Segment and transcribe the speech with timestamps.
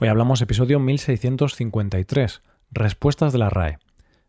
[0.00, 3.78] Hoy hablamos episodio 1653, Respuestas de la RAE.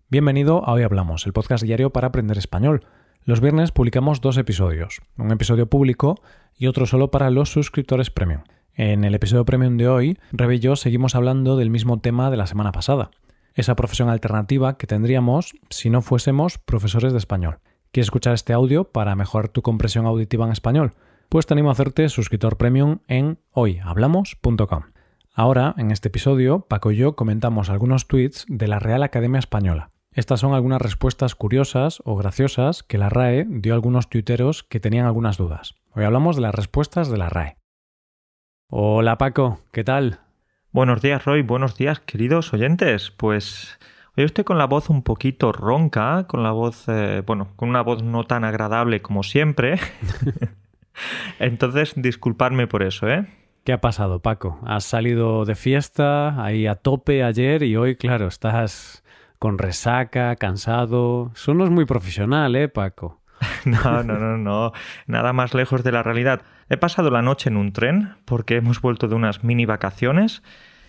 [0.09, 2.87] Bienvenido a Hoy Hablamos, el podcast diario para aprender español.
[3.23, 6.23] Los viernes publicamos dos episodios, un episodio público
[6.57, 8.41] y otro solo para los suscriptores premium.
[8.73, 12.37] En el episodio premium de hoy, Rebe y yo seguimos hablando del mismo tema de
[12.37, 13.11] la semana pasada,
[13.53, 17.59] esa profesión alternativa que tendríamos si no fuésemos profesores de español.
[17.91, 20.93] ¿Quieres escuchar este audio para mejorar tu compresión auditiva en español?
[21.29, 24.85] Pues te animo a hacerte suscriptor premium en hoyhablamos.com.
[25.39, 29.89] Ahora, en este episodio, Paco y yo comentamos algunos tweets de la Real Academia Española.
[30.11, 34.81] Estas son algunas respuestas curiosas o graciosas que la RAE dio a algunos tuiteros que
[34.81, 35.75] tenían algunas dudas.
[35.91, 37.55] Hoy hablamos de las respuestas de la RAE.
[38.67, 40.19] Hola Paco, ¿qué tal?
[40.73, 43.09] Buenos días Roy, buenos días queridos oyentes.
[43.09, 43.79] Pues
[44.17, 47.81] hoy estoy con la voz un poquito ronca, con la voz, eh, bueno, con una
[47.81, 49.79] voz no tan agradable como siempre.
[51.39, 53.38] Entonces, disculpadme por eso, ¿eh?
[53.69, 54.59] ¿Qué ha pasado, Paco?
[54.65, 59.03] ¿Has salido de fiesta ahí a tope ayer y hoy, claro, estás
[59.37, 61.29] con resaca, cansado?
[61.35, 63.21] Eso no es muy profesional, ¿eh, Paco?
[63.65, 64.71] no, no, no, no.
[65.05, 66.41] Nada más lejos de la realidad.
[66.67, 70.41] He pasado la noche en un tren porque hemos vuelto de unas mini vacaciones.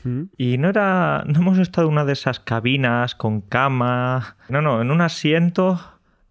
[0.04, 0.22] ¿Mm?
[0.38, 1.24] Y no era.
[1.26, 4.36] No hemos estado en una de esas cabinas con cama.
[4.48, 5.78] No, no, en un asiento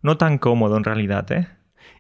[0.02, 1.48] no tan cómodo en realidad, ¿eh?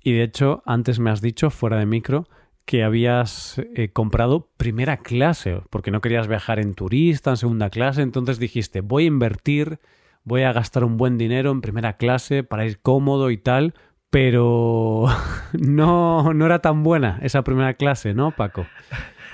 [0.01, 2.27] Y de hecho, antes me has dicho, fuera de micro,
[2.69, 8.03] que habías eh, comprado primera clase, porque no querías viajar en turista, en segunda clase,
[8.03, 9.79] entonces dijiste, voy a invertir,
[10.23, 13.73] voy a gastar un buen dinero en primera clase para ir cómodo y tal,
[14.11, 15.07] pero
[15.53, 18.67] no, no era tan buena esa primera clase, ¿no, Paco?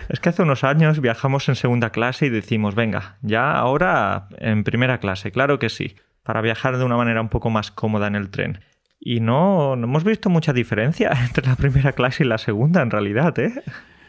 [0.07, 4.63] Es que hace unos años viajamos en segunda clase y decimos, venga, ya ahora en
[4.63, 8.15] primera clase, claro que sí, para viajar de una manera un poco más cómoda en
[8.15, 8.61] el tren.
[8.99, 12.91] Y no, no hemos visto mucha diferencia entre la primera clase y la segunda, en
[12.91, 13.63] realidad, ¿eh?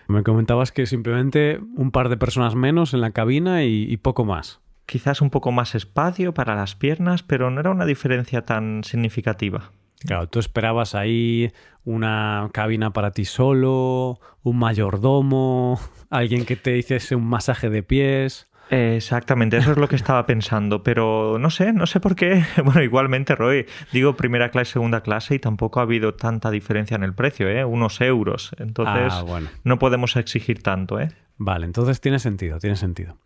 [0.09, 4.25] Me comentabas que simplemente un par de personas menos en la cabina y, y, poco
[4.25, 4.61] más.
[4.87, 9.73] Quizás un poco más espacio para las piernas, pero no era una diferencia tan significativa.
[10.01, 11.53] Claro, tú esperabas ahí
[11.85, 15.81] una cabina para ti solo, un mayordomo,
[16.11, 18.49] alguien que te hiciese un masaje de pies.
[18.71, 22.45] Exactamente, eso es lo que estaba pensando, pero no sé, no sé por qué.
[22.65, 27.05] Bueno, igualmente, Roy, digo primera clase, segunda clase y tampoco ha habido tanta diferencia en
[27.05, 27.65] el precio, ¿eh?
[27.65, 28.51] Unos euros.
[28.59, 29.49] Entonces, ah, bueno.
[29.63, 31.11] no podemos exigir tanto, ¿eh?
[31.39, 33.19] Vale, entonces tiene sentido, tiene sentido.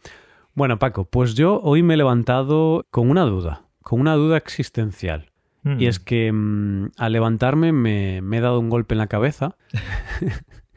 [0.54, 5.30] Bueno, Paco, pues yo hoy me he levantado con una duda, con una duda existencial.
[5.62, 5.80] Mm.
[5.80, 9.56] Y es que mmm, al levantarme me, me he dado un golpe en la cabeza.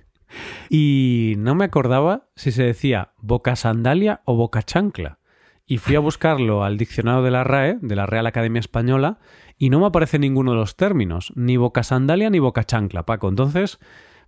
[0.70, 5.20] y no me acordaba si se decía boca sandalia o boca chancla.
[5.66, 9.20] Y fui a buscarlo al diccionario de la RAE, de la Real Academia Española,
[9.58, 13.30] y no me aparece ninguno de los términos, ni boca sandalia ni boca chancla, Paco.
[13.30, 13.80] Entonces,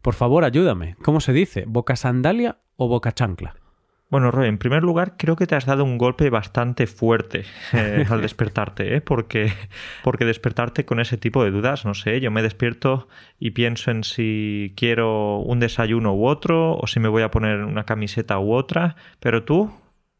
[0.01, 0.95] por favor, ayúdame.
[1.03, 1.65] ¿Cómo se dice?
[1.67, 3.55] ¿Boca sandalia o boca chancla?
[4.07, 7.43] Bueno, Roy, en primer lugar, creo que te has dado un golpe bastante fuerte
[7.73, 9.01] eh, al despertarte, ¿eh?
[9.01, 9.51] Porque,
[10.03, 13.07] porque despertarte con ese tipo de dudas, no sé, yo me despierto
[13.39, 17.63] y pienso en si quiero un desayuno u otro, o si me voy a poner
[17.63, 19.71] una camiseta u otra, pero tú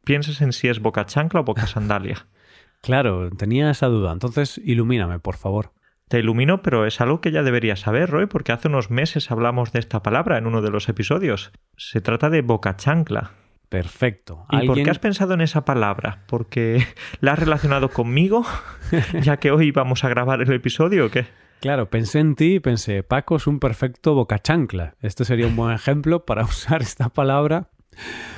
[0.04, 2.28] piensas en si es boca chancla o boca sandalia.
[2.82, 5.72] Claro, tenía esa duda, entonces ilumíname, por favor.
[6.08, 9.72] Te ilumino, pero es algo que ya deberías saber, Roy, porque hace unos meses hablamos
[9.72, 11.52] de esta palabra en uno de los episodios.
[11.78, 13.32] Se trata de boca chancla.
[13.76, 14.46] Perfecto.
[14.52, 16.24] ¿Y por qué has pensado en esa palabra?
[16.28, 16.88] ¿Porque
[17.20, 18.46] la has relacionado conmigo?
[19.22, 21.26] ya que hoy vamos a grabar el episodio o qué?
[21.60, 24.96] Claro, pensé en ti y pensé, Paco es un perfecto bocachancla.
[25.02, 27.68] Este sería un buen ejemplo para usar esta palabra.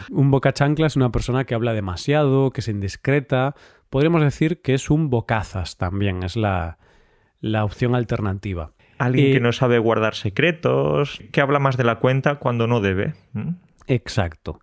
[0.09, 3.53] Un bocachancla es una persona que habla demasiado, que es indiscreta.
[3.91, 6.79] Podríamos decir que es un bocazas también, es la,
[7.41, 8.71] la opción alternativa.
[8.97, 12.81] Alguien eh, que no sabe guardar secretos, que habla más de la cuenta cuando no
[12.81, 13.13] debe.
[13.33, 13.49] ¿Mm?
[13.85, 14.59] Exacto.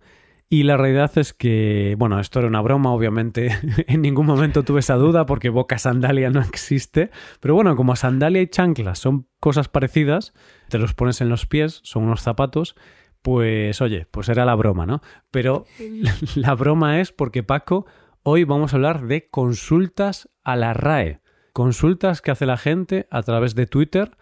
[0.47, 3.49] Y la realidad es que, bueno, esto era una broma, obviamente.
[3.87, 7.09] en ningún momento tuve esa duda porque boca sandalia no existe.
[7.39, 10.33] Pero bueno, como sandalia y chancla son cosas parecidas,
[10.69, 12.75] te los pones en los pies, son unos zapatos,
[13.21, 15.01] pues oye, pues era la broma, ¿no?
[15.31, 15.65] Pero
[16.35, 17.87] la broma es porque Paco,
[18.21, 21.21] hoy vamos a hablar de consultas a la RAE.
[21.53, 24.17] Consultas que hace la gente a través de Twitter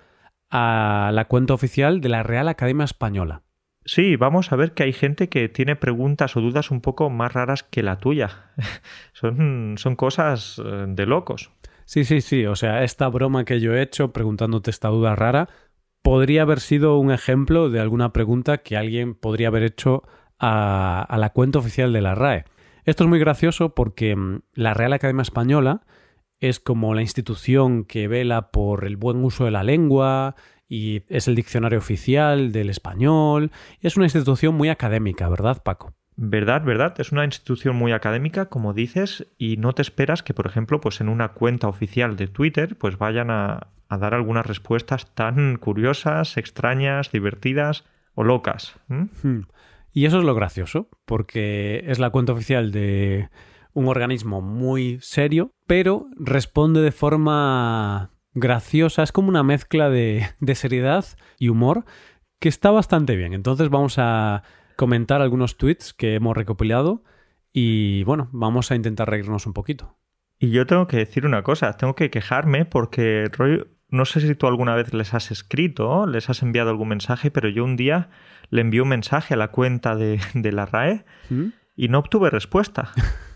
[0.49, 3.41] a la cuenta oficial de la Real Academia Española.
[3.85, 7.33] Sí, vamos a ver que hay gente que tiene preguntas o dudas un poco más
[7.33, 8.51] raras que la tuya.
[9.13, 11.51] son, son cosas eh, de locos.
[11.85, 12.45] Sí, sí, sí.
[12.45, 15.49] O sea, esta broma que yo he hecho preguntándote esta duda rara
[16.01, 20.03] podría haber sido un ejemplo de alguna pregunta que alguien podría haber hecho
[20.39, 22.45] a, a la cuenta oficial de la RAE.
[22.85, 25.81] Esto es muy gracioso porque mm, la Real Academia Española
[26.39, 30.35] es como la institución que vela por el buen uso de la lengua,
[30.67, 33.51] y es el diccionario oficial del español.
[33.81, 35.93] Es una institución muy académica, ¿verdad, Paco?
[36.15, 36.63] ¿Verdad?
[36.63, 36.99] ¿Verdad?
[36.99, 41.01] Es una institución muy académica, como dices, y no te esperas que, por ejemplo, pues
[41.01, 47.11] en una cuenta oficial de Twitter, pues vayan a, dar algunas respuestas tan curiosas, extrañas,
[47.11, 47.83] divertidas
[48.15, 48.75] o locas.
[48.87, 49.41] Hmm.
[49.91, 53.29] Y eso es lo gracioso, porque es la cuenta oficial de
[53.73, 59.03] un organismo muy serio, pero responde de forma graciosa.
[59.03, 61.05] Es como una mezcla de, de seriedad
[61.39, 61.85] y humor
[62.39, 63.33] que está bastante bien.
[63.33, 64.43] Entonces vamos a
[64.75, 67.03] comentar algunos tweets que hemos recopilado
[67.53, 69.95] y bueno, vamos a intentar reírnos un poquito.
[70.39, 74.35] Y yo tengo que decir una cosa, tengo que quejarme porque Roy, no sé si
[74.35, 78.09] tú alguna vez les has escrito, les has enviado algún mensaje, pero yo un día
[78.49, 80.19] le envié un mensaje a la cuenta de,
[80.51, 81.45] la RAE ¿Mm?
[81.75, 82.91] y no obtuve respuesta.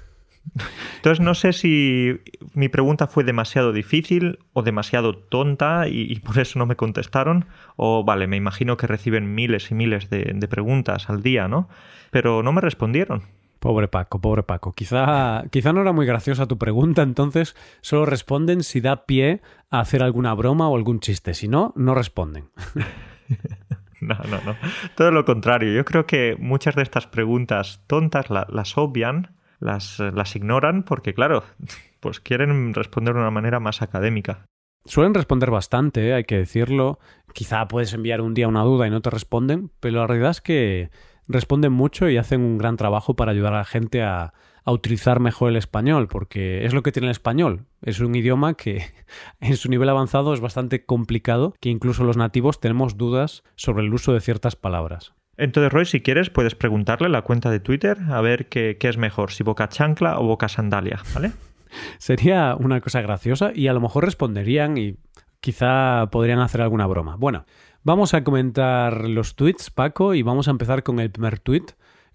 [0.97, 2.19] Entonces no sé si
[2.53, 7.45] mi pregunta fue demasiado difícil o demasiado tonta y, por eso no me contestaron.
[7.75, 11.69] O vale, me imagino que reciben miles y miles de, preguntas al día, ¿no?
[12.11, 13.23] Pero no me respondieron.
[13.59, 14.73] Pobre Paco, pobre Paco.
[14.73, 19.41] Quizá, quizá no era muy graciosa tu pregunta, entonces solo responden si da pie
[19.71, 21.33] a hacer alguna broma o algún chiste.
[21.33, 22.49] Si no, no responden.
[23.99, 24.55] No, no, no.
[24.95, 25.73] Todo lo contrario.
[25.73, 31.43] Yo creo que muchas de estas preguntas tontas las obvian las, las ignoran porque, claro,
[31.99, 34.45] pues quieren responder de una manera más académica.
[34.85, 36.13] Suelen responder bastante, ¿eh?
[36.13, 36.99] hay que decirlo.
[37.33, 40.41] Quizá puedes enviar un día una duda y no te responden, pero la realidad es
[40.41, 40.91] que
[41.27, 44.33] responden mucho y hacen un gran trabajo para ayudar a la gente a,
[44.67, 47.67] a utilizar mejor el español, porque es lo que tiene el español.
[47.81, 48.83] Es un idioma que
[49.39, 53.93] en su nivel avanzado es bastante complicado, que incluso los nativos tenemos dudas sobre el
[53.93, 55.13] uso de ciertas palabras.
[55.37, 59.31] Entonces, Roy, si quieres, puedes preguntarle la cuenta de Twitter a ver qué, es mejor,
[59.31, 61.31] si boca chancla o boca sandalia, ¿vale?
[61.99, 64.97] Sería una cosa graciosa y a lo mejor responderían y
[65.39, 67.17] quizá podrían hacer alguna broma.
[67.17, 67.45] Bueno,
[67.83, 71.65] vamos a comentar los tweets, Paco, y vamos a empezar con el primer tweet.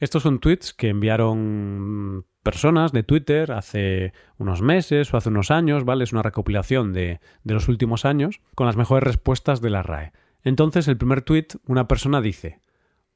[0.00, 5.84] Estos son tweets que enviaron personas de Twitter hace unos meses o hace unos años,
[5.84, 6.02] ¿vale?
[6.02, 10.12] Es una recopilación de, de los últimos años con las mejores respuestas de la RAE.
[10.42, 12.61] Entonces, el primer tweet, una persona dice,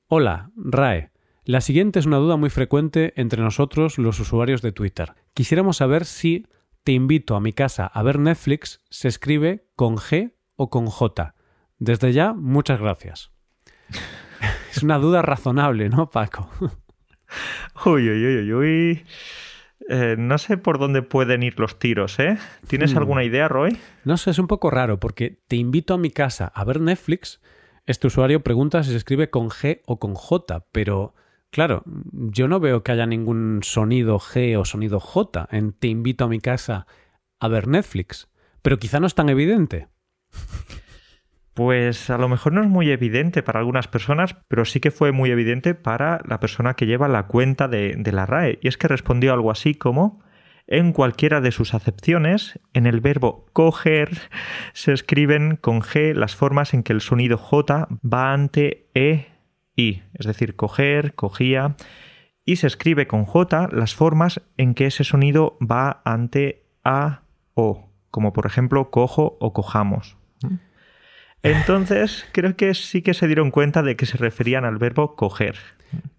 [0.09, 1.11] Hola, RAE.
[1.45, 5.15] La siguiente es una duda muy frecuente entre nosotros los usuarios de Twitter.
[5.35, 6.47] Quisiéramos saber si
[6.85, 11.35] te invito a mi casa a ver Netflix se escribe con G o con J.
[11.81, 13.33] Desde ya, muchas gracias.
[14.71, 16.49] es una duda razonable, ¿no, Paco?
[17.85, 19.07] uy, uy, uy, uy.
[19.89, 22.39] Eh, no sé por dónde pueden ir los tiros, ¿eh?
[22.69, 22.99] ¿Tienes hmm.
[22.99, 23.77] alguna idea, Roy?
[24.05, 27.41] No sé, es un poco raro porque te invito a mi casa a ver Netflix
[27.87, 31.15] este usuario pregunta si se escribe con G o con J, pero
[31.51, 36.25] claro, yo no veo que haya ningún sonido G o sonido J en Te invito
[36.25, 36.87] a mi casa
[37.39, 38.29] a ver Netflix,
[38.63, 39.89] pero quizá no es tan evidente.
[41.55, 45.11] Pues a lo mejor no es muy evidente para algunas personas, pero sí que fue
[45.13, 48.59] muy evidente para la persona que lleva la cuenta de, de la RAE.
[48.61, 50.21] Y es que respondió algo así como
[50.67, 54.11] en cualquiera de sus acepciones, en el verbo coger
[54.73, 59.27] se escriben con G las formas en que el sonido J va ante E,
[59.77, 61.77] I, es decir, coger, cogía,
[62.45, 67.23] y se escribe con J las formas en que ese sonido va ante A,
[67.55, 70.17] O, como por ejemplo cojo o cojamos.
[71.43, 75.57] Entonces, creo que sí que se dieron cuenta de que se referían al verbo coger.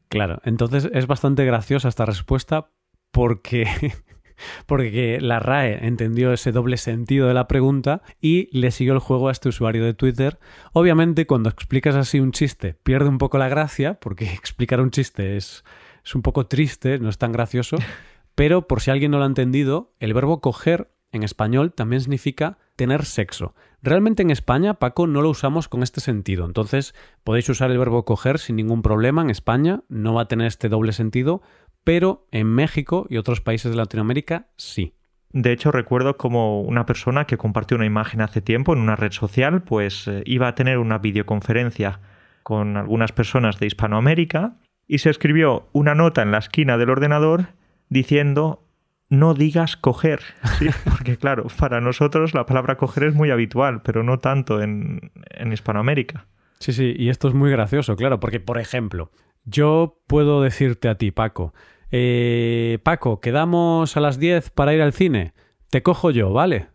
[0.10, 2.70] Claro, entonces es bastante graciosa esta respuesta
[3.12, 3.68] porque
[4.66, 9.30] porque la RAE entendió ese doble sentido de la pregunta y le siguió el juego
[9.30, 10.40] a este usuario de Twitter.
[10.74, 15.38] Obviamente, cuando explicas así un chiste, pierde un poco la gracia, porque explicar un chiste
[15.38, 15.64] es,
[16.04, 17.78] es un poco triste, no es tan gracioso,
[18.36, 22.58] pero por si alguien no lo ha entendido, el verbo coger en español también significa
[22.76, 23.56] tener sexo.
[23.82, 26.46] Realmente en España, Paco, no lo usamos con este sentido.
[26.46, 30.48] Entonces, podéis usar el verbo coger sin ningún problema en España, no va a tener
[30.48, 31.42] este doble sentido,
[31.88, 34.94] pero en México y otros países de Latinoamérica sí.
[35.32, 39.14] De hecho, recuerdo como una persona que compartió una imagen hace tiempo en una red
[39.14, 42.02] social, pues eh, iba a tener una videoconferencia
[42.44, 47.54] con algunas personas de Hispanoamérica y se escribió una nota en la esquina del ordenador
[47.88, 48.66] diciendo
[49.08, 50.20] no digas coger,
[50.84, 55.54] porque claro, para nosotros la palabra coger es muy habitual, pero no tanto en, en
[55.54, 56.26] Hispanoamérica.
[56.60, 59.10] Sí, sí, y esto es muy gracioso, claro, porque por ejemplo,
[59.46, 61.54] yo puedo decirte a ti, Paco,
[61.92, 65.34] eh, Paco, quedamos a las 10 para ir al cine.
[65.70, 66.68] Te cojo yo, ¿vale?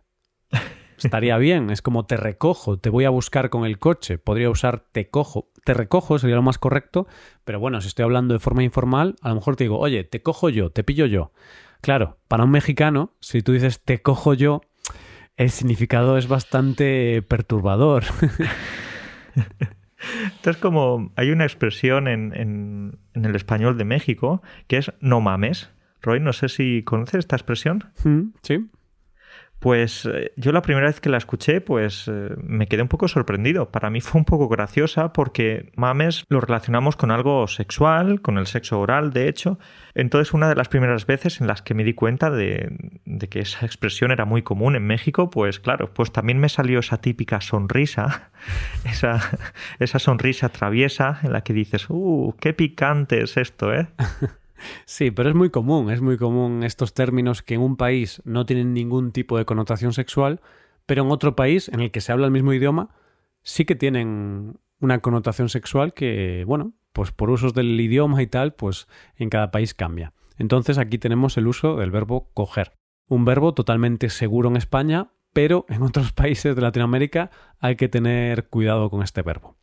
[0.97, 4.17] Estaría bien, es como te recojo, te voy a buscar con el coche.
[4.17, 5.49] Podría usar te cojo.
[5.65, 7.07] Te recojo sería lo más correcto,
[7.45, 10.21] pero bueno, si estoy hablando de forma informal, a lo mejor te digo, oye, te
[10.21, 11.31] cojo yo, te pillo yo.
[11.81, 14.61] Claro, para un mexicano, si tú dices te cojo yo,
[15.35, 18.03] el significado es bastante perturbador.
[20.23, 25.21] Entonces, como hay una expresión en, en, en, el español de México que es no
[25.21, 25.69] mames.
[26.01, 27.85] Roy, no sé si conoces esta expresión.
[28.03, 28.69] Mm, sí.
[29.63, 33.07] Pues eh, yo la primera vez que la escuché, pues eh, me quedé un poco
[33.07, 33.71] sorprendido.
[33.71, 38.45] Para mí fue un poco graciosa porque mames lo relacionamos con algo sexual, con el
[38.45, 39.57] sexo oral, de hecho.
[39.95, 42.75] Entonces, una de las primeras veces en las que me di cuenta de,
[43.29, 46.97] que esa expresión era muy común en México, pues claro, pues también me salió esa
[46.97, 48.31] típica sonrisa,
[48.83, 49.21] esa,
[49.79, 53.87] esa sonrisa traviesa en la que dices, ¡uh, qué picante es esto, eh!
[54.85, 58.45] Sí, pero es muy común, es muy común estos términos que en un país no
[58.45, 60.41] tienen ningún tipo de connotación sexual,
[60.85, 62.89] pero en otro país en el que se habla el mismo idioma
[63.43, 68.53] sí que tienen una connotación sexual que, bueno, pues por usos del idioma y tal,
[68.53, 70.13] pues en cada país cambia.
[70.37, 72.73] Entonces aquí tenemos el uso del verbo coger,
[73.07, 78.47] un verbo totalmente seguro en España, pero en otros países de Latinoamérica hay que tener
[78.47, 79.55] cuidado con este verbo.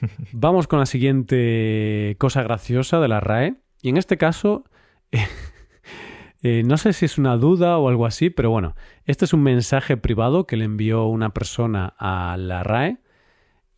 [0.32, 3.56] Vamos con la siguiente cosa graciosa de la RAE,
[3.86, 4.64] y en este caso,
[6.42, 8.74] eh, no sé si es una duda o algo así, pero bueno,
[9.04, 12.98] este es un mensaje privado que le envió una persona a la RAE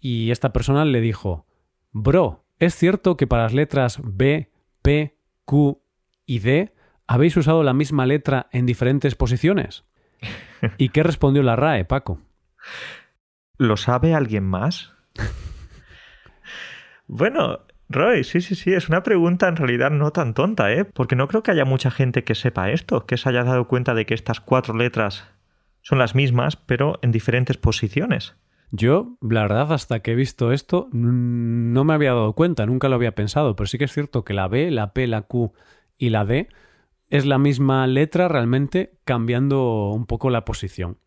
[0.00, 1.45] y esta persona le dijo,
[1.93, 4.50] bro, ¿es cierto que para las letras B,
[4.81, 5.83] P, Q
[6.25, 6.75] y D
[7.07, 9.85] habéis usado la misma letra en diferentes posiciones?
[10.79, 12.19] ¿Y qué respondió la RAE, Paco?
[13.59, 14.95] ¿Lo sabe alguien más?
[17.07, 17.59] bueno,
[17.90, 20.85] Roy, sí, sí, sí, es una pregunta en realidad no tan tonta, ¿eh?
[20.85, 23.95] Porque no creo que haya mucha gente que sepa esto, que se haya dado cuenta
[23.95, 25.26] de que estas cuatro letras
[25.80, 28.37] son las mismas, pero en diferentes posiciones.
[28.71, 32.97] Yo, la verdad, hasta que he visto esto, no me había dado cuenta, nunca lo
[32.97, 35.54] había pensado, pero sí que es cierto que la B, la P, la Q
[35.97, 36.49] y la D
[37.09, 40.99] es la misma letra realmente cambiando un poco la posición.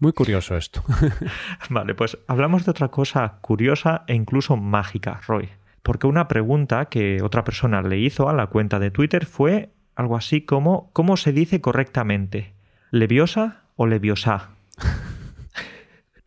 [0.00, 0.82] Muy curioso esto.
[1.70, 5.48] vale, pues hablamos de otra cosa curiosa e incluso mágica, Roy
[5.86, 10.16] porque una pregunta que otra persona le hizo a la cuenta de Twitter fue algo
[10.16, 12.54] así como ¿cómo se dice correctamente?
[12.90, 14.50] ¿Leviosa o leviosa?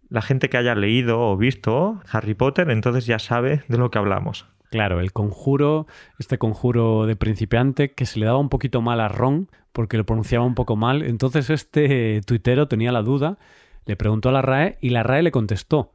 [0.07, 3.97] la gente que haya leído o visto Harry Potter entonces ya sabe de lo que
[3.97, 4.47] hablamos.
[4.71, 5.87] Claro, el conjuro,
[6.19, 10.05] este conjuro de principiante que se le daba un poquito mal a Ron porque lo
[10.05, 11.03] pronunciaba un poco mal.
[11.03, 13.37] Entonces este tuitero tenía la duda,
[13.85, 15.91] le preguntó a la RAE y la RAE le contestó.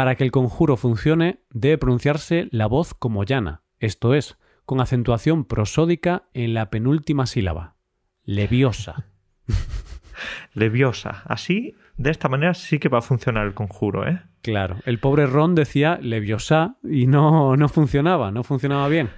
[0.00, 5.44] Para que el conjuro funcione, debe pronunciarse la voz como llana, esto es, con acentuación
[5.44, 7.76] prosódica en la penúltima sílaba.
[8.24, 9.08] Leviosa.
[10.54, 11.22] Leviosa.
[11.26, 14.22] Así, de esta manera sí que va a funcionar el conjuro, ¿eh?
[14.40, 14.78] Claro.
[14.86, 19.10] El pobre Ron decía leviosa y no, no funcionaba, no funcionaba bien.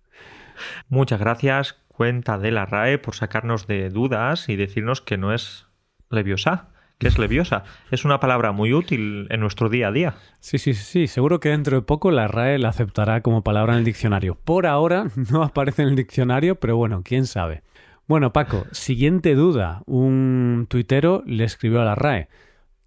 [0.88, 5.66] Muchas gracias, cuenta de la RAE, por sacarnos de dudas y decirnos que no es
[6.08, 7.64] leviosa que es leviosa.
[7.90, 10.14] Es una palabra muy útil en nuestro día a día.
[10.40, 11.06] Sí, sí, sí.
[11.06, 14.36] Seguro que dentro de poco la RAE la aceptará como palabra en el diccionario.
[14.36, 17.62] Por ahora no aparece en el diccionario, pero bueno, quién sabe.
[18.06, 19.82] Bueno, Paco, siguiente duda.
[19.86, 22.28] Un tuitero le escribió a la RAE.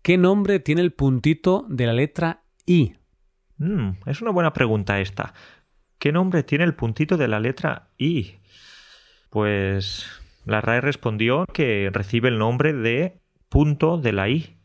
[0.01, 2.95] ¿Qué nombre tiene el puntito de la letra I?
[3.57, 5.33] Mm, es una buena pregunta esta.
[5.99, 8.37] ¿Qué nombre tiene el puntito de la letra I?
[9.29, 10.09] Pues
[10.45, 14.55] la RAE respondió que recibe el nombre de punto de la I.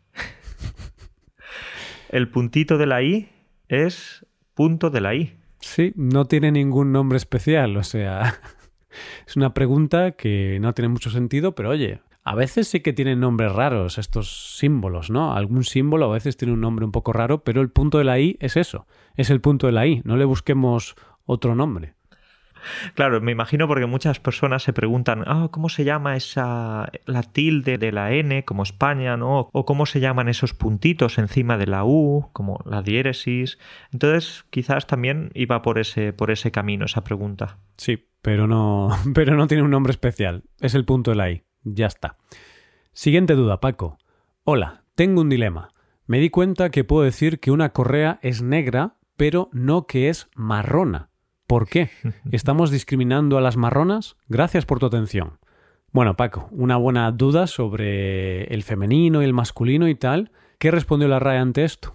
[2.11, 3.29] El puntito de la I
[3.69, 4.25] es
[4.55, 5.37] punto de la I.
[5.59, 8.41] Sí, no tiene ningún nombre especial, o sea,
[9.27, 13.21] es una pregunta que no tiene mucho sentido, pero oye, a veces sí que tienen
[13.21, 15.35] nombres raros estos símbolos, ¿no?
[15.35, 18.21] Algún símbolo a veces tiene un nombre un poco raro, pero el punto de la
[18.21, 18.87] I es eso,
[19.17, 21.95] es el punto de la I, no le busquemos otro nombre.
[22.95, 27.79] Claro, me imagino porque muchas personas se preguntan, ah, ¿cómo se llama esa la tilde
[27.79, 29.49] de la N como España, ¿no?
[29.53, 33.59] O cómo se llaman esos puntitos encima de la U, como la diéresis.
[33.93, 37.59] Entonces, quizás también iba por ese, por ese camino esa pregunta.
[37.77, 40.45] Sí, pero no, pero no tiene un nombre especial.
[40.61, 41.43] Es el punto de la I.
[41.63, 42.17] Ya está.
[42.93, 43.99] Siguiente duda, Paco.
[44.45, 45.71] Hola, tengo un dilema.
[46.07, 50.29] Me di cuenta que puedo decir que una correa es negra, pero no que es
[50.35, 51.09] marrona.
[51.47, 51.91] ¿Por qué?
[52.33, 54.17] ¿Estamos discriminando a las marronas?
[54.29, 55.39] Gracias por tu atención.
[55.93, 60.33] Bueno, Paco, una buena duda sobre el femenino y el masculino y tal.
[60.59, 61.95] ¿Qué respondió la RAE ante esto?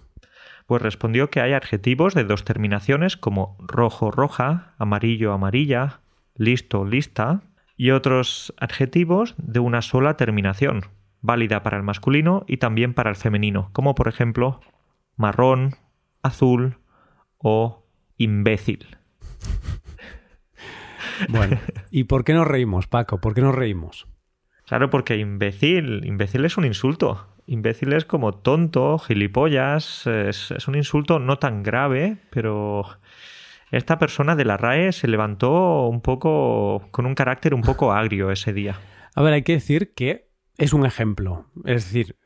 [0.68, 6.02] Pues respondió que hay adjetivos de dos terminaciones como rojo, roja, amarillo, amarilla,
[6.36, 7.42] listo, lista,
[7.76, 10.86] y otros adjetivos de una sola terminación,
[11.22, 14.60] válida para el masculino y también para el femenino, como por ejemplo
[15.16, 15.76] marrón,
[16.22, 16.78] azul
[17.38, 17.86] o
[18.18, 18.99] imbécil.
[21.28, 21.58] Bueno,
[21.92, 23.20] ¿y por qué nos reímos, Paco?
[23.20, 24.08] ¿Por qué nos reímos?
[24.66, 27.28] Claro, porque imbécil, imbécil es un insulto.
[27.48, 30.06] imbéciles como tonto, gilipollas.
[30.08, 32.84] Es, es un insulto no tan grave, pero
[33.72, 38.32] esta persona de la RAE se levantó un poco con un carácter un poco agrio
[38.32, 38.80] ese día.
[39.16, 41.46] A ver, hay que decir que es un ejemplo.
[41.66, 42.18] Es decir,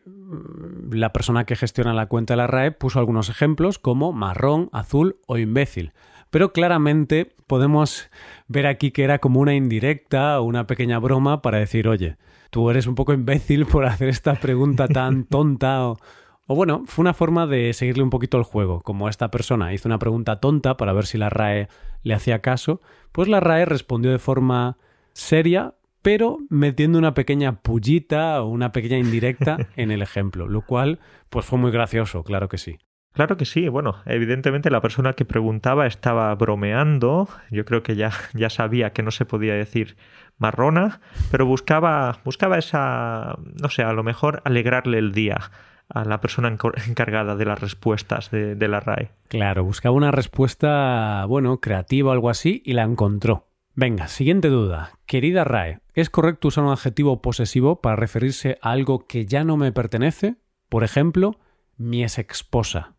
[0.92, 5.18] la persona que gestiona la cuenta de la RAE puso algunos ejemplos como marrón, azul
[5.28, 5.94] o imbécil.
[6.34, 8.10] Pero claramente podemos
[8.48, 12.18] ver aquí que era como una indirecta o una pequeña broma para decir, oye,
[12.50, 16.00] tú eres un poco imbécil por hacer esta pregunta tan tonta o,
[16.48, 18.82] o bueno, fue una forma de seguirle un poquito el juego.
[18.82, 21.68] Como esta persona hizo una pregunta tonta para ver si la RAE
[22.02, 24.78] le hacía caso, pues la RAE respondió de forma
[25.12, 30.98] seria, pero metiendo una pequeña pullita o una pequeña indirecta en el ejemplo, lo cual
[31.30, 32.80] pues fue muy gracioso, claro que sí.
[33.14, 38.12] Claro que sí, bueno, evidentemente la persona que preguntaba estaba bromeando, yo creo que ya,
[38.34, 39.96] ya sabía que no se podía decir
[40.40, 41.00] marrona,
[41.32, 45.52] pero buscaba, buscaba esa, no sé, a lo mejor alegrarle el día
[45.90, 46.48] a la persona
[46.88, 49.12] encargada de las respuestas de, de la RAE.
[49.28, 53.48] Claro, buscaba una respuesta, bueno, creativa o algo así y la encontró.
[53.76, 54.92] Venga, siguiente duda.
[55.06, 59.56] Querida RAE, ¿es correcto usar un adjetivo posesivo para referirse a algo que ya no
[59.56, 60.36] me pertenece?
[60.70, 61.40] Por ejemplo,
[61.78, 62.96] mi ex esposa.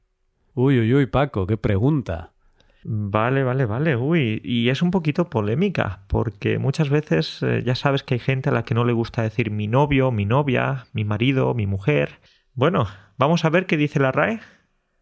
[0.55, 2.33] Uy, uy, uy, Paco, qué pregunta.
[2.85, 3.97] Vale, vale, vale.
[3.97, 8.51] Uy, y es un poquito polémica, porque muchas veces eh, ya sabes que hay gente
[8.51, 12.21] a la que no le gusta decir mi novio, mi novia, mi marido, mi mujer.
[12.53, 14.41] Bueno, vamos a ver qué dice la RAE.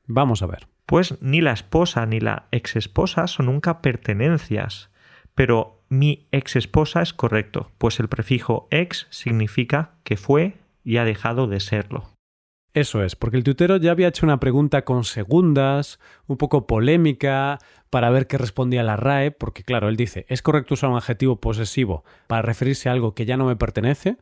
[0.06, 0.68] Vamos a ver.
[0.87, 4.90] Pues ni la esposa ni la ex esposa son nunca pertenencias.
[5.35, 11.04] Pero mi ex esposa es correcto, pues el prefijo ex significa que fue y ha
[11.04, 12.12] dejado de serlo.
[12.75, 17.59] Eso es, porque el tutero ya había hecho una pregunta con segundas, un poco polémica,
[17.91, 21.38] para ver qué respondía la RAE, porque claro, él dice, ¿es correcto usar un adjetivo
[21.38, 24.17] posesivo para referirse a algo que ya no me pertenece?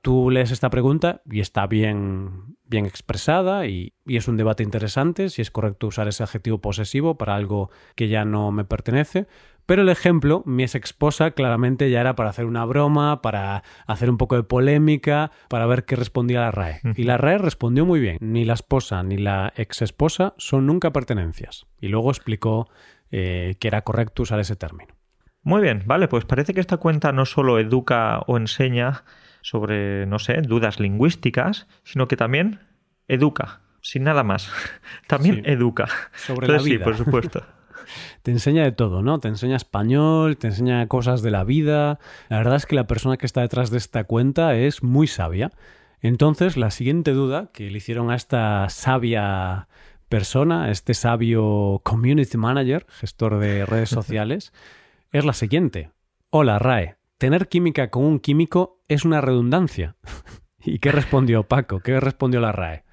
[0.00, 5.40] Tú lees esta pregunta y está bien, bien expresada y, es un debate interesante si
[5.40, 9.28] es correcto usar ese adjetivo posesivo para algo que ya no me pertenece.
[9.66, 14.10] Pero el ejemplo, mi ex esposa, claramente ya era para hacer una broma, para hacer
[14.10, 16.80] un poco de polémica, para ver qué respondía la RAE.
[16.96, 18.18] Y la RAE respondió muy bien.
[18.20, 21.66] Ni la esposa ni la ex esposa son nunca pertenencias.
[21.80, 22.68] Y luego explicó
[23.10, 24.94] eh, que era correcto usar ese término.
[25.42, 29.04] Muy bien, vale, pues parece que esta cuenta no solo educa o enseña
[29.40, 32.60] sobre, no sé, dudas lingüísticas, sino que también
[33.08, 34.50] educa, sin nada más.
[35.08, 35.88] también sí, educa.
[36.14, 36.84] Sobre Entonces, la vida.
[36.84, 37.46] Sí, por supuesto.
[38.22, 39.18] te enseña de todo, ¿no?
[39.18, 41.98] Te enseña español, te enseña cosas de la vida.
[42.28, 45.52] La verdad es que la persona que está detrás de esta cuenta es muy sabia.
[46.00, 49.68] Entonces, la siguiente duda que le hicieron a esta sabia
[50.08, 54.52] persona, este sabio community manager, gestor de redes sociales,
[55.10, 55.90] es la siguiente.
[56.30, 56.96] Hola, Rae.
[57.18, 59.94] ¿Tener química con un químico es una redundancia?
[60.64, 61.80] ¿Y qué respondió Paco?
[61.80, 62.84] ¿Qué respondió la RAE?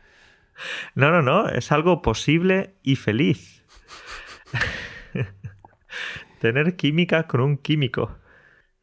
[0.96, 1.50] No, no, no.
[1.50, 3.64] Es algo posible y feliz.
[6.40, 8.18] Tener química con un químico.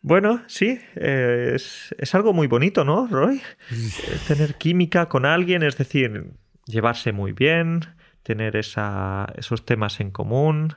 [0.03, 3.41] Bueno, sí, eh, es, es, algo muy bonito, ¿no, Roy?
[4.29, 6.31] Tener química con alguien, es decir,
[6.67, 7.81] llevarse muy bien,
[8.23, 10.75] tener esa, esos temas en común,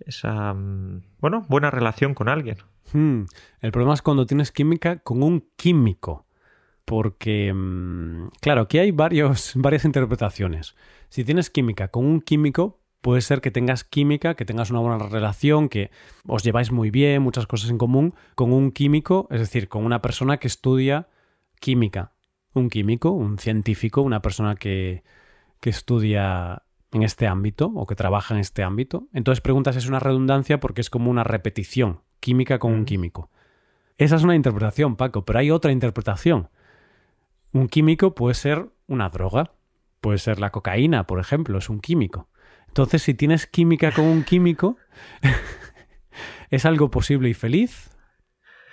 [0.00, 0.54] esa,
[1.20, 2.58] bueno, buena relación con alguien.
[2.92, 3.24] Hmm.
[3.60, 6.26] El problema es cuando tienes química con un químico.
[6.84, 10.74] Porque, mmm, claro, aquí hay varios, varias interpretaciones.
[11.08, 14.98] Si tienes química con un químico, puede ser que tengas química, que tengas una buena
[15.06, 15.90] relación, que
[16.26, 20.00] os lleváis muy bien, muchas cosas en común, con un químico, es decir, con una
[20.00, 21.08] persona que estudia
[21.60, 22.12] química.
[22.54, 25.02] Un químico, un científico, una persona que,
[25.60, 26.62] que estudia
[26.92, 29.08] en este ámbito o que trabaja en este ámbito.
[29.12, 33.30] Entonces preguntas es una redundancia porque es como una repetición, química con un químico.
[33.98, 36.50] Esa es una interpretación, Paco, pero hay otra interpretación.
[37.52, 39.52] Un químico puede ser una droga,
[40.00, 42.28] puede ser la cocaína, por ejemplo, es un químico.
[42.72, 44.78] Entonces, si tienes química con un químico,
[46.50, 47.90] ¿es algo posible y feliz?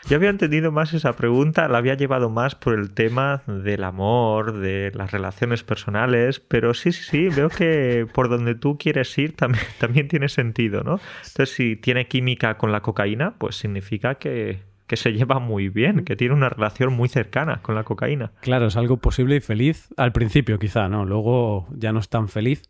[0.08, 4.58] Yo había entendido más esa pregunta, la había llevado más por el tema del amor,
[4.58, 9.36] de las relaciones personales, pero sí, sí, sí, veo que por donde tú quieres ir
[9.36, 11.02] también, también tiene sentido, ¿no?
[11.28, 16.06] Entonces, si tiene química con la cocaína, pues significa que, que se lleva muy bien,
[16.06, 18.32] que tiene una relación muy cercana con la cocaína.
[18.40, 21.04] Claro, es algo posible y feliz al principio quizá, ¿no?
[21.04, 22.64] Luego ya no es tan feliz.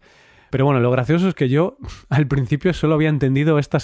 [0.50, 1.78] Pero bueno, lo gracioso es que yo
[2.10, 3.80] al principio solo había entendido este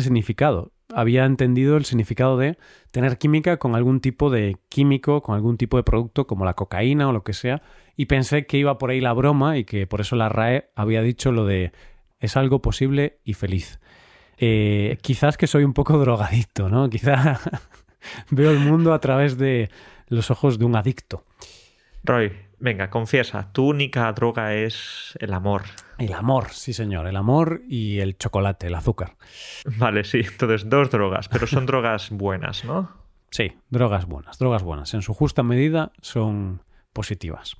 [0.00, 0.72] significado.
[0.94, 2.56] Había entendido el significado de
[2.90, 7.08] tener química con algún tipo de químico, con algún tipo de producto como la cocaína
[7.08, 7.62] o lo que sea,
[7.96, 11.02] y pensé que iba por ahí la broma y que por eso la RAE había
[11.02, 11.72] dicho lo de
[12.20, 13.80] es algo posible y feliz.
[14.38, 16.88] Eh, quizás que soy un poco drogadicto, ¿no?
[16.88, 17.40] Quizá
[18.30, 19.70] veo el mundo a través de
[20.08, 21.24] los ojos de un adicto.
[22.04, 25.62] Roy, Venga, confiesa, tu única droga es el amor.
[25.96, 29.16] El amor, sí señor, el amor y el chocolate, el azúcar.
[29.76, 32.90] Vale, sí, entonces dos drogas, pero son drogas buenas, ¿no?
[33.30, 34.92] Sí, drogas buenas, drogas buenas.
[34.94, 37.56] En su justa medida son positivas.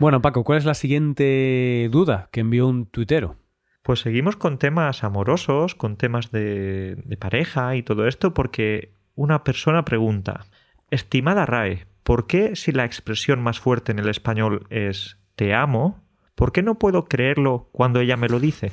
[0.00, 3.36] Bueno, Paco, ¿cuál es la siguiente duda que envió un tuitero?
[3.82, 9.44] Pues seguimos con temas amorosos, con temas de, de pareja y todo esto, porque una
[9.44, 10.46] persona pregunta,
[10.90, 16.04] estimada RAE, ¿por qué si la expresión más fuerte en el español es te amo,
[16.36, 18.70] ¿por qué no puedo creerlo cuando ella me lo dice?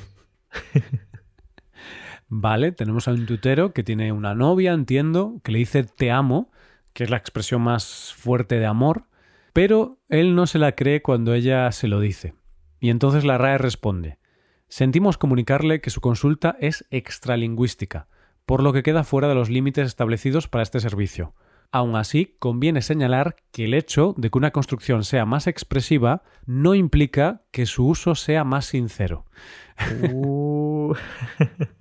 [2.28, 6.52] vale, tenemos a un tutero que tiene una novia, entiendo, que le dice te amo,
[6.92, 9.08] que es la expresión más fuerte de amor,
[9.52, 12.34] pero él no se la cree cuando ella se lo dice.
[12.80, 14.18] Y entonces la RAE responde,
[14.68, 18.08] sentimos comunicarle que su consulta es extralingüística,
[18.44, 21.34] por lo que queda fuera de los límites establecidos para este servicio.
[21.74, 26.74] Aún así, conviene señalar que el hecho de que una construcción sea más expresiva no
[26.74, 29.24] implica que su uso sea más sincero.
[30.12, 30.94] Uh.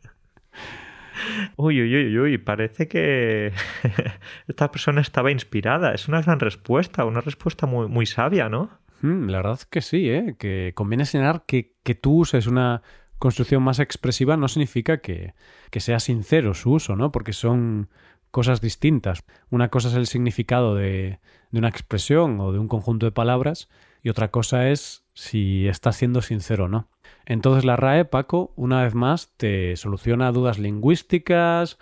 [1.55, 3.51] Uy, uy, uy, uy, parece que
[4.47, 5.93] esta persona estaba inspirada.
[5.93, 8.71] Es una gran respuesta, una respuesta muy, muy sabia, ¿no?
[9.01, 10.35] Hmm, la verdad es que sí, ¿eh?
[10.39, 12.81] que conviene señalar que, que tú uses una
[13.17, 15.35] construcción más expresiva no significa que,
[15.69, 17.11] que sea sincero su uso, ¿no?
[17.11, 17.89] Porque son
[18.31, 19.23] cosas distintas.
[19.49, 21.19] Una cosa es el significado de,
[21.51, 23.69] de, una expresión o de un conjunto de palabras
[24.01, 26.87] y otra cosa es si está siendo sincero o no.
[27.25, 31.77] Entonces la RAE, Paco, una vez más, te soluciona dudas lingüísticas,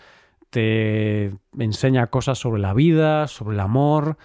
[0.50, 4.18] te enseña cosas sobre la vida, sobre el amor.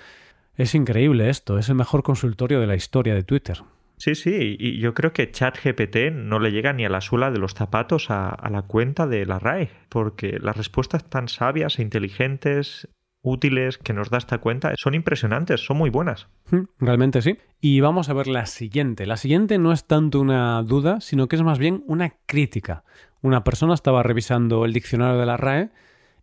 [0.56, 3.62] Es increíble esto, es el mejor consultorio de la historia de Twitter.
[3.96, 7.38] Sí, sí, y yo creo que ChatGPT no le llega ni a la suela de
[7.38, 11.83] los zapatos a, a, la cuenta de la RAE, porque las respuestas tan sabias e
[11.83, 12.88] inteligentes,
[13.24, 16.28] útiles que nos da esta cuenta son impresionantes, son muy buenas.
[16.50, 17.38] Hmm, realmente sí.
[17.61, 19.07] Y vamos a ver la siguiente.
[19.07, 22.85] La siguiente no es tanto una duda, sino que es más bien una crítica.
[23.22, 25.70] Una persona estaba revisando el diccionario de la RAE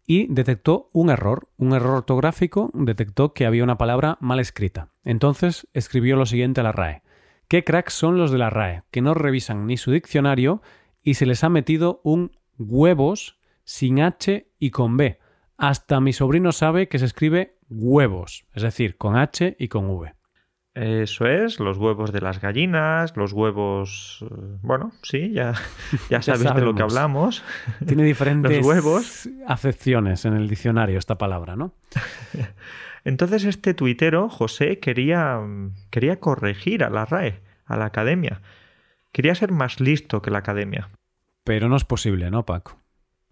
[0.06, 4.90] y detectó un error, un error ortográfico, detectó que había una palabra mal escrita.
[5.04, 7.02] Entonces escribió lo siguiente a la RAE.
[7.52, 8.84] ¿Qué cracks son los de la RAE?
[8.92, 10.62] Que no revisan ni su diccionario
[11.04, 15.20] y se les ha metido un huevos sin H y con B.
[15.58, 20.14] Hasta mi sobrino sabe que se escribe huevos, es decir, con H y con V.
[20.74, 24.24] Eso es, los huevos de las gallinas, los huevos...
[24.62, 25.54] Bueno, sí, ya,
[26.10, 27.44] ya sabes ya de lo que hablamos.
[27.86, 29.28] Tiene diferentes huevos.
[29.48, 31.74] acepciones en el diccionario esta palabra, ¿no?
[33.04, 35.42] Entonces este tuitero, José, quería,
[35.90, 38.42] quería corregir a la RAE, a la academia.
[39.12, 40.90] Quería ser más listo que la academia.
[41.44, 42.78] Pero no es posible, ¿no, Paco?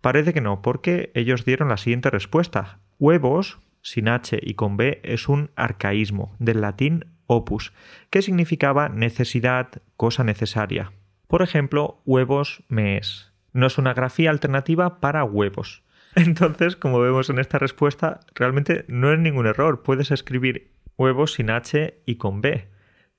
[0.02, 2.80] Parece que no, porque ellos dieron la siguiente respuesta.
[2.98, 7.72] Huevos, sin H y con B, es un arcaísmo, del latín opus,
[8.10, 10.92] que significaba necesidad, cosa necesaria.
[11.28, 13.32] Por ejemplo, huevos me es.
[13.54, 15.84] No es una grafía alternativa para huevos.
[16.16, 19.84] Entonces, como vemos en esta respuesta, realmente no es ningún error.
[19.84, 22.68] Puedes escribir huevos sin H y con B,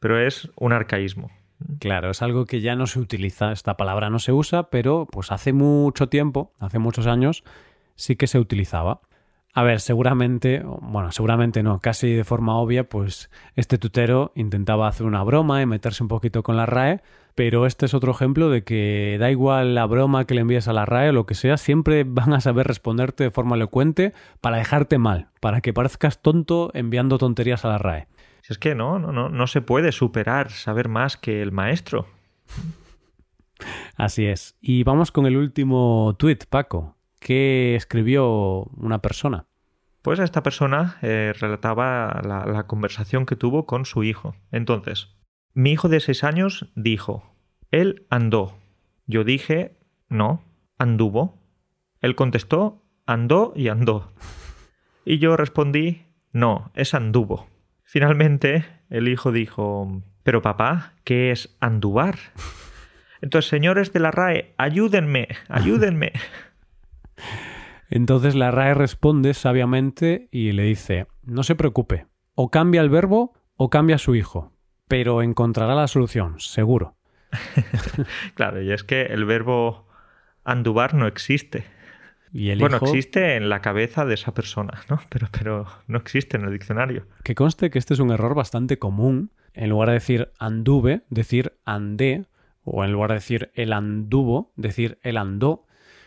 [0.01, 1.31] pero es un arcaísmo.
[1.79, 5.31] Claro, es algo que ya no se utiliza, esta palabra no se usa, pero pues
[5.31, 7.45] hace mucho tiempo, hace muchos años,
[7.95, 9.03] sí que se utilizaba.
[9.53, 15.07] A ver, seguramente, bueno, seguramente no, casi de forma obvia, pues este tutero intentaba hacer
[15.07, 17.03] una broma y meterse un poquito con la RAE,
[17.35, 20.73] pero este es otro ejemplo de que da igual la broma que le envíes a
[20.73, 24.59] la RAE o lo que sea, siempre van a saber responderte de forma elocuente para
[24.59, 28.07] dejarte mal, para que parezcas tonto enviando tonterías a la RAE.
[28.43, 32.07] Si es que no, no, no, no se puede superar, saber más que el maestro.
[33.97, 34.57] Así es.
[34.61, 36.97] Y vamos con el último tuit, Paco.
[37.21, 39.47] ¿Qué escribió una persona?
[40.03, 44.35] Pues esta persona eh, relataba la, la conversación que tuvo con su hijo.
[44.51, 45.17] Entonces,
[45.55, 47.37] mi hijo de seis años dijo,
[47.71, 48.59] él andó.
[49.07, 49.79] Yo dije,
[50.09, 50.43] no,
[50.79, 51.39] anduvo.
[52.01, 54.13] Él contestó, andó y andó.
[55.05, 57.49] Y yo respondí, no, es anduvo.
[57.85, 62.17] Finalmente, el hijo dijo, pero papá, ¿qué es anduvar?
[63.21, 66.13] Entonces, señores de la RAE, ayúdenme, ayúdenme.
[67.89, 73.35] Entonces la RAE responde sabiamente y le dice, no se preocupe, o cambia el verbo
[73.57, 74.53] o cambia su hijo,
[74.89, 76.97] pero encontrará la solución, seguro.
[78.35, 79.89] claro, y es que el verbo
[80.45, 81.65] anduvar no existe.
[82.33, 85.01] ¿Y el bueno, existe en la cabeza de esa persona, ¿no?
[85.09, 87.07] Pero, pero no existe en el diccionario.
[87.25, 89.33] Que conste que este es un error bastante común.
[89.53, 92.27] En lugar de decir anduve, decir andé,
[92.63, 95.67] o en lugar de decir el anduvo, decir el andó.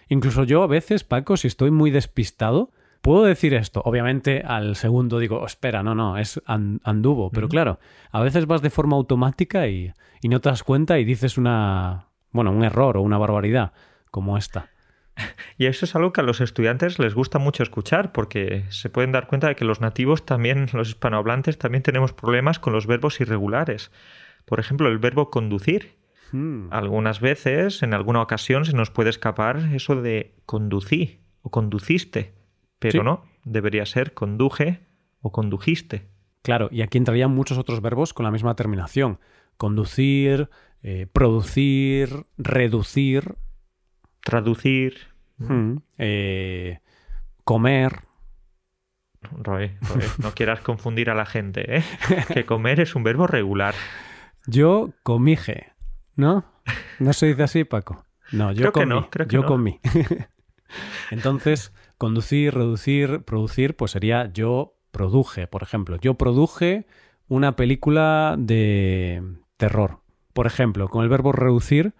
[0.09, 3.81] Incluso yo a veces, Paco, si estoy muy despistado, puedo decir esto.
[3.85, 7.29] Obviamente al segundo digo, oh, espera, no, no, es anduvo.
[7.31, 7.79] Pero claro,
[8.11, 12.07] a veces vas de forma automática y, y no te das cuenta y dices una,
[12.31, 13.73] bueno, un error o una barbaridad
[14.11, 14.69] como esta.
[15.57, 19.11] Y eso es algo que a los estudiantes les gusta mucho escuchar porque se pueden
[19.11, 23.21] dar cuenta de que los nativos también, los hispanohablantes, también tenemos problemas con los verbos
[23.21, 23.91] irregulares.
[24.45, 25.95] Por ejemplo, el verbo conducir.
[26.71, 32.33] Algunas veces, en alguna ocasión, se nos puede escapar eso de conducí o conduciste.
[32.79, 34.81] Pero no, debería ser conduje
[35.21, 36.09] o condujiste.
[36.41, 39.19] Claro, y aquí entrarían muchos otros verbos con la misma terminación.
[39.57, 40.49] Conducir,
[40.81, 43.35] eh, producir, reducir.
[44.21, 44.95] Traducir.
[45.37, 46.79] Hmm, eh,
[47.43, 48.01] comer.
[49.21, 49.71] Roy,
[50.17, 51.83] no quieras confundir a la gente, ¿eh?
[52.33, 53.73] Que comer es un verbo regular.
[54.45, 55.72] Yo comije,
[56.15, 56.45] ¿no?
[56.99, 58.05] ¿No se dice así, Paco?
[58.31, 58.83] No, yo creo comí.
[58.83, 59.47] Que no, creo que yo no.
[59.47, 59.79] comí.
[61.11, 65.97] Entonces, conducir, reducir, producir, pues sería yo produje, por ejemplo.
[66.01, 66.85] Yo produje
[67.27, 69.23] una película de
[69.57, 69.99] terror.
[70.33, 71.93] Por ejemplo, con el verbo reducir,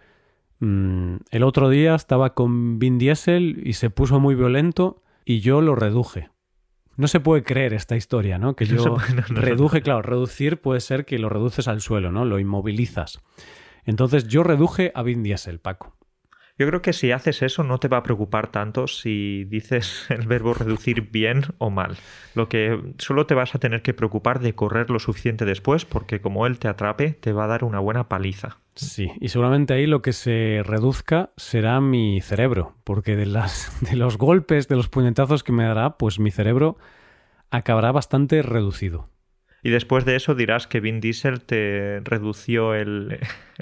[0.60, 5.62] mmm, el otro día estaba con Vin Diesel y se puso muy violento y yo
[5.62, 6.30] lo reduje.
[6.96, 8.56] No se puede creer esta historia, ¿no?
[8.56, 11.68] Que yo No se puede, no, no, reduje, claro, reducir puede ser que lo reduces
[11.68, 12.26] al suelo, ¿no?
[12.26, 13.20] Lo inmovilizas.
[13.86, 15.96] Entonces yo reduje a Vin Diesel, Paco.
[16.58, 20.28] Yo creo que si haces eso no te va a preocupar tanto si dices el
[20.28, 21.98] verbo reducir bien o mal.
[22.36, 26.22] Lo que solo te vas a tener que preocupar de correr lo suficiente después porque
[26.22, 28.58] como él te atrape te va a dar una buena paliza.
[28.76, 33.96] Sí, y seguramente ahí lo que se reduzca será mi cerebro, porque de, las, de
[33.96, 36.78] los golpes, de los puñetazos que me dará, pues mi cerebro
[37.52, 39.10] acabará bastante reducido.
[39.64, 43.20] Y después de eso dirás que Vin Diesel te redució el,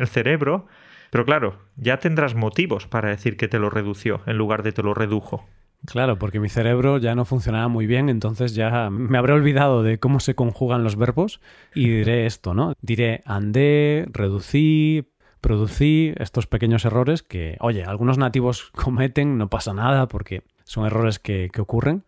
[0.07, 0.67] cerebro
[1.11, 4.81] pero claro, ya tendrás motivos para decir que te lo redució en lugar de te
[4.81, 5.45] lo redujo.
[5.85, 9.99] Claro, porque mi cerebro ya no funcionaba muy bien, entonces ya me habré olvidado de
[9.99, 11.41] cómo se conjugan los verbos
[11.75, 12.73] y diré esto, ¿no?
[12.81, 15.09] Diré andé, reducí,
[15.41, 21.19] producí, estos pequeños errores que, oye, algunos nativos cometen, no pasa nada porque son errores
[21.19, 22.05] que ocurren,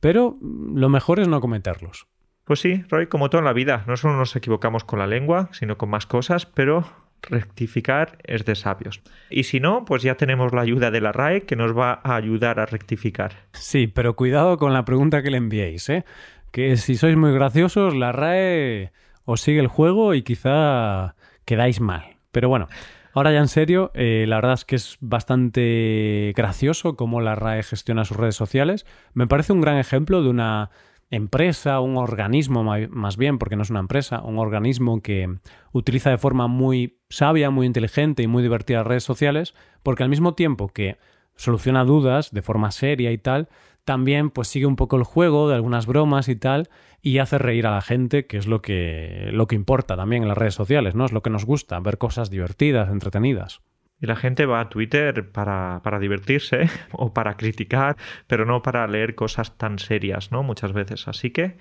[0.00, 2.06] pero lo mejor es no cometerlos.
[2.46, 5.48] Pues sí, Roy, como todo en la vida, no solo nos equivocamos con la lengua,
[5.50, 6.84] sino con más cosas, pero
[7.22, 9.02] rectificar es de sabios.
[9.30, 12.14] Y si no, pues ya tenemos la ayuda de la RAE que nos va a
[12.14, 13.32] ayudar a rectificar.
[13.50, 16.04] Sí, pero cuidado con la pregunta que le enviéis, ¿eh?
[16.52, 18.92] Que si sois muy graciosos, la RAE
[19.24, 22.16] os sigue el juego y quizá quedáis mal.
[22.30, 22.68] Pero bueno,
[23.12, 27.64] ahora ya en serio, eh, la verdad es que es bastante gracioso cómo la RAE
[27.64, 28.86] gestiona sus redes sociales.
[29.14, 30.70] Me parece un gran ejemplo de una
[31.10, 35.38] empresa, un organismo más bien, porque no es una empresa, un organismo que
[35.72, 40.08] utiliza de forma muy sabia, muy inteligente y muy divertida las redes sociales, porque al
[40.08, 40.98] mismo tiempo que
[41.36, 43.48] soluciona dudas de forma seria y tal,
[43.84, 46.68] también pues sigue un poco el juego de algunas bromas y tal
[47.02, 50.28] y hace reír a la gente, que es lo que lo que importa también en
[50.28, 51.04] las redes sociales, ¿no?
[51.04, 53.60] Es lo que nos gusta, ver cosas divertidas, entretenidas.
[54.00, 58.86] Y la gente va a Twitter para, para, divertirse o para criticar, pero no para
[58.86, 60.42] leer cosas tan serias, ¿no?
[60.42, 61.08] Muchas veces.
[61.08, 61.56] Así que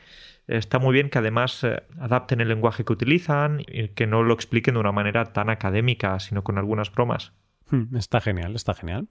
[0.47, 4.33] está muy bien que además eh, adapten el lenguaje que utilizan y que no lo
[4.33, 7.33] expliquen de una manera tan académica, sino con algunas bromas.
[7.69, 9.07] Hmm, Está genial, está genial.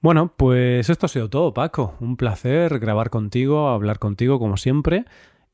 [0.00, 1.96] Bueno, pues esto ha sido todo, Paco.
[2.00, 5.04] Un placer grabar contigo, hablar contigo como siempre.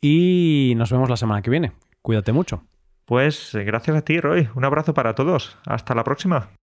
[0.01, 1.73] Y nos vemos la semana que viene.
[2.03, 2.65] Cuídate mucho.
[3.05, 4.49] Pues gracias a ti, Roy.
[4.55, 5.59] Un abrazo para todos.
[5.65, 6.51] Hasta la próxima.